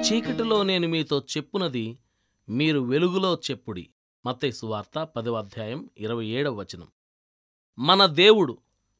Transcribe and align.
చీకటిలో 0.00 0.62
నేను 0.62 0.88
మీతో 0.88 1.22
చెప్పునది 1.36 1.98
మీరు 2.48 2.80
వెలుగులో 2.80 3.38
చెప్పుడి. 3.50 3.90
మత్తయి 4.26 4.52
సువార్త 4.52 5.04
పదవ 5.04 5.34
అధ్యాయం 5.34 5.90
ఇరవై 5.98 6.26
ఏడవ 6.26 6.54
వచనం. 6.54 6.88
మన 7.78 8.06
దేవుడు 8.06 8.58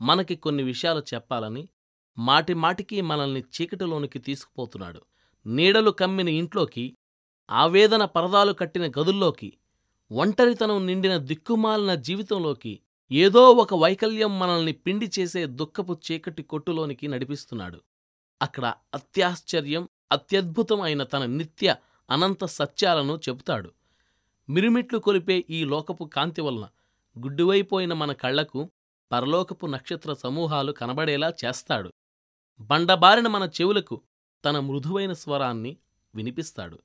మనకి 0.00 0.36
కొన్ని 0.36 0.62
విషయాలు 0.62 1.02
చెప్పాలని 1.14 1.68
మాటి 2.18 2.54
మాటికి 2.54 3.00
మనల్ని 3.00 3.40
చీకటిలోనికి 3.40 4.18
తీసుకుపోతున్నాడు. 4.18 5.02
నీడలు 5.46 5.90
కమ్మిన 5.90 6.28
ఇంట్లోకి 6.28 6.96
ఆవేదన 7.50 8.04
పరదాలు 8.04 8.52
కట్టిన 8.52 8.90
గదుల్లోకి 8.90 9.52
ఒంటరితనం 10.12 10.86
నిండిన 10.86 11.16
దిక్కుమాలిన 11.16 11.94
జీవితంలోకి 11.94 12.80
ఏదో 13.12 13.50
ఒక 13.50 13.74
వైకల్యం 13.74 14.38
మనల్ని 14.38 14.72
పిండి 14.72 15.10
చేసే 15.18 15.46
దుఃఖపు 15.46 15.98
చీకటి 16.12 16.42
కొట్టులోనికి 16.42 17.08
నడిపిస్తున్నాడు. 17.08 17.80
అక్కడ 18.42 18.74
అత్యాశ్చర్యం 18.94 19.88
అత్యద్భుతం 20.12 20.80
అయిన 20.80 21.02
తన 21.02 21.24
నిత్య 21.24 21.76
అనంత 22.10 22.44
సత్యాలను 22.44 23.20
చెబుతాడు. 23.28 23.72
మిరుమిట్లు 24.48 24.98
కొలిపే 24.98 25.44
ఈ 25.50 25.64
లోకపు 25.64 26.04
కాంతి 26.04 26.40
వలన 26.40 26.68
గుడ్డువైపోయిన 27.18 27.92
మన 27.92 28.12
కళ్ళకు 28.12 28.70
పరలోకపు 29.12 29.66
నక్షత్ర 29.66 30.12
సమూహాలు 30.14 30.72
కనబడేలా 30.72 31.32
చేస్తాడు. 31.44 31.92
బండబారిన 32.60 33.28
మన 33.28 33.48
చెవులకు 33.60 34.02
తన 34.44 34.58
మృదువైన 34.58 35.12
స్వరాన్ని 35.12 35.76
వినిపిస్తాడు. 36.14 36.78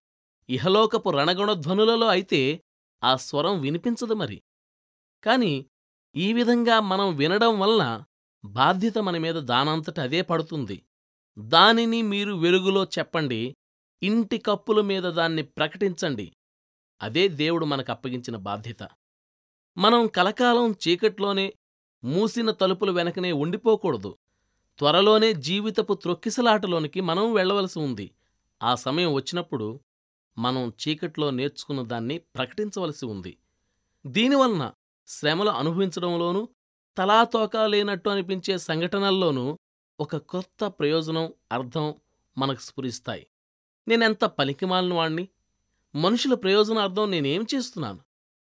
ఇహలోకపు 0.50 1.10
రణగుణధ్వనులలో 1.10 2.08
అయితే 2.08 2.62
ఆ 3.04 3.16
స్వరం 3.16 3.62
వినిపించదు 3.62 4.14
మరి. 4.14 4.42
కాని 5.24 5.66
ఈ 6.16 6.34
విధంగా 6.34 6.80
మనం 6.80 7.16
వినడం 7.16 7.60
వలన 7.60 8.04
బాధ్యత 8.46 8.98
మన 8.98 9.18
మీద 9.18 9.36
దానంతట 9.36 10.00
అదే 10.00 10.22
పడుతుంది. 10.22 10.84
దానిని 11.38 12.02
మీరు 12.02 12.34
వెలుగులో 12.34 12.84
చెప్పండి 12.84 13.56
ఇంటి 14.04 14.38
కప్పుల 14.38 14.82
మీద 14.82 15.04
దాన్ని 15.04 15.44
ప్రకటించండి. 15.44 16.32
అదే 17.02 17.28
దేవుడు 17.28 17.66
మనకప్పగించిన 17.66 18.36
బాధ్యత. 18.36 18.88
మనం 19.78 20.08
కలకాలం 20.08 20.72
చీకట్లోనే 20.72 21.54
మూసిన 22.04 22.52
తలుపుల 22.52 22.92
వెనకనే 22.92 23.32
ఉండిపోకూడదు. 23.32 24.18
త్వరలోనే 24.78 25.34
జీవితపు 25.34 25.94
త్రొక్కిసలాటలోనికి 25.94 27.02
మనం 27.02 27.34
వెళ్ళవలసి 27.34 27.80
ఉంది. 27.80 28.12
ఆ 28.64 28.76
సమయం 28.76 29.14
వచ్చినప్పుడు 29.14 29.80
మనం 30.38 30.74
చీకట్లో 30.88 31.32
నేర్చుకున్న 31.32 31.82
దాన్ని 31.82 32.18
ప్రకటించవలసి 32.18 33.06
ఉంది. 33.06 33.38
దీనివలన 34.08 34.72
శ్రమలు 35.08 35.50
అనుభవించడంలోనూ 35.50 36.48
తలాతోకా 36.98 37.68
లేనట్టు 37.68 38.10
అనిపించే 38.10 38.58
సంఘటనల్లోనూ 38.58 39.60
ఒక 40.00 40.18
కొత్త 40.18 40.66
ప్రయోజనం 40.66 41.34
అర్థం 41.52 41.96
మనకు 42.38 42.60
స్ఫురిస్తాయి. 42.60 43.28
నేనెంత 43.88 44.26
పలికిమాలిన 44.26 44.94
వాణ్ణి? 44.94 45.28
మనుషుల 45.96 46.34
ప్రయోజన 46.34 46.78
అర్థం 46.78 47.12
నేనేం 47.12 47.46
చేస్తున్నాను? 47.56 48.00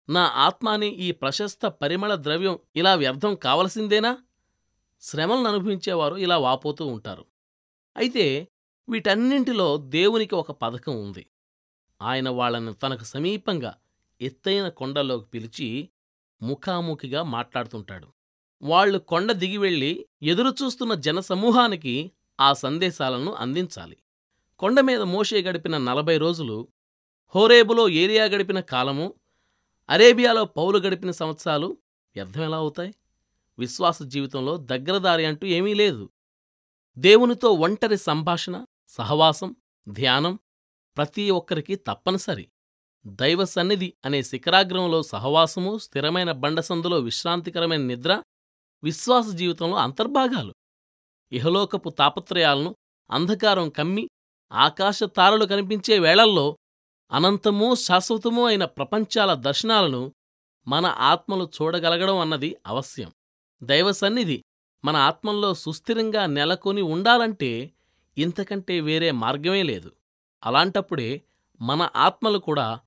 నా 0.09 0.21
ఆత్మాని 0.21 0.87
ఈ 0.87 1.11
ప్రశస్త 1.11 1.65
పరిమళ 1.67 2.15
ద్రవ్యం 2.15 2.59
ఇలా 2.75 2.95
వ్యర్థం 2.95 3.35
కావలసిందేనా? 3.35 4.17
శ్రమలను 5.01 5.45
అనుభవించేవారు 5.45 6.15
ఇలా 6.15 6.37
వాపోతూ 6.37 6.85
ఉంటారు. 6.85 7.25
అయితే 7.97 8.47
వీటన్నింటిలో 8.89 9.77
దేవునికి 9.77 10.35
ఒక 10.35 10.51
పథకం 10.51 11.03
ఉంది. 11.03 11.25
ఆయన 12.01 12.29
వాళ్ళని 12.29 12.73
తనకు 12.73 13.03
సమీపంగా 13.03 13.75
ఎత్తైన 14.21 14.69
కొండలోకి 14.69 15.25
పిలిచి 15.25 15.89
ముఖాముఖిగా 16.41 17.23
మాట్లాడుతుంటాడు. 17.23 18.07
వాళ్ళు 18.61 18.97
కొండ 18.97 19.31
దిగి 19.31 19.57
వెళ్ళి 19.57 20.05
ఎదురుచూస్తున్న 20.23 20.93
జనసమూహానికి 20.93 22.11
ఆ 22.39 22.53
సందేశాలను 22.53 23.33
అందించాలి. 23.33 23.97
కొండమీద 24.59 25.01
మోషే 25.01 25.41
గడిపిన 25.41 25.77
నలభై 25.77 26.17
రోజులు 26.17 26.67
హోరేబులో 27.35 27.89
ఏరియా 27.89 28.25
గడిపిన 28.25 28.59
కాలము 28.59 29.13
అరేబియాలో 29.89 30.45
పౌలు 30.45 30.79
గడిపిన 30.79 31.11
సంవత్సరాలు 31.11 31.77
వ్యర్థమెలా 32.15 32.57
అవుతాయి? 32.57 32.93
విశ్వాస 33.59 34.01
జీవితంలో 34.01 34.57
దగ్గరదారి 34.57 35.25
అంటూ 35.25 35.47
ఏమీ 35.47 35.73
లేదు. 35.73 36.09
దేవునితో 36.97 37.49
ఒంటరి 37.49 37.97
సంభాషణ 37.97 38.65
సహవాసం 38.87 39.55
ధ్యానం 39.89 40.39
ప్రతి 40.97 41.31
ఒక్కరికి 41.31 41.75
తప్పనిసరి. 41.75 42.49
దైవ 43.07 43.45
సన్నిధి 43.45 43.93
అనే 44.05 44.23
శిఖరాగ్రంలో 44.23 45.03
సహవాసము 45.03 45.77
స్థిరమైన 45.77 46.31
బండసందులో 46.31 46.99
విశ్రాంతికరమైన 46.99 47.81
నిద్ర 47.81 48.23
విశ్వాస 48.83 49.27
జీవితంలో 49.29 49.75
అంతర్భాగాలు. 49.75 50.53
ఇహలోకపు 51.31 51.89
తాపత్రయాలను 51.89 52.75
అంధకారం 53.11 53.69
కమ్మి 53.69 54.09
ఆకాశ 54.51 55.03
తారలు 55.03 55.45
కనిపించే 55.45 55.99
వేళల్లో 55.99 56.57
అనంతమూ 57.11 57.75
శాశ్వతమూ 57.75 58.45
అయిన 58.45 58.65
ప్రపంచాల 58.65 59.33
దర్శనాలను 59.33 60.13
మన 60.67 60.85
ఆత్మలు 60.85 61.49
చూడగలగడం 61.57 62.17
అన్నది 62.17 62.55
అవశ్యం. 62.67 63.11
దైవసన్నిధి 63.63 64.43
మన 64.85 64.95
ఆత్మల్లో 64.95 65.53
సుస్థిరంగా 65.53 66.25
నెలకొని 66.25 66.81
ఉండాలంటే 66.81 67.71
ఇంతకంటే 68.17 68.79
వేరే 68.79 69.11
మార్గమే 69.11 69.63
లేదు. 69.63 69.91
అలాంటప్పుడే 70.43 71.21
మన 71.61 71.89
ఆత్మలు 71.95 72.39
కూడా 72.39 72.79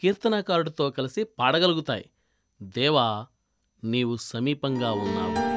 కీర్తనకారుడితో 0.00 0.90
కలిసి 0.90 1.24
పాడగలుగుతాయి. 1.24 2.10
దేవా 2.62 3.26
నీవు 3.84 4.16
సమీపంగా 4.20 4.92
ఉన్నావు. 4.92 5.49